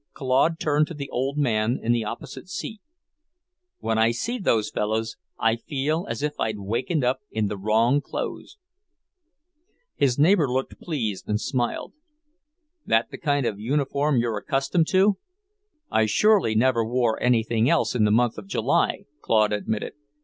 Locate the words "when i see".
3.81-4.39